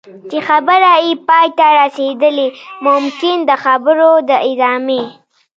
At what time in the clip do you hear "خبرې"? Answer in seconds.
0.47-0.91